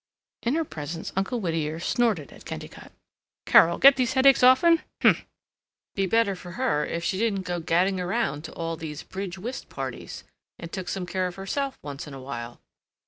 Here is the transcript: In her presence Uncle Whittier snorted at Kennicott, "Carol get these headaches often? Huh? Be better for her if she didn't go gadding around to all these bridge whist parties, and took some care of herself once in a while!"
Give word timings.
In 0.41 0.55
her 0.55 0.65
presence 0.65 1.13
Uncle 1.15 1.39
Whittier 1.41 1.79
snorted 1.79 2.33
at 2.33 2.43
Kennicott, 2.43 2.91
"Carol 3.45 3.77
get 3.77 3.97
these 3.97 4.13
headaches 4.13 4.41
often? 4.41 4.81
Huh? 5.03 5.13
Be 5.93 6.07
better 6.07 6.35
for 6.35 6.53
her 6.53 6.83
if 6.83 7.03
she 7.03 7.19
didn't 7.19 7.43
go 7.43 7.59
gadding 7.59 7.99
around 7.99 8.43
to 8.45 8.53
all 8.53 8.75
these 8.75 9.03
bridge 9.03 9.37
whist 9.37 9.69
parties, 9.69 10.23
and 10.57 10.71
took 10.71 10.89
some 10.89 11.05
care 11.05 11.27
of 11.27 11.35
herself 11.35 11.77
once 11.83 12.07
in 12.07 12.15
a 12.15 12.19
while!" 12.19 12.59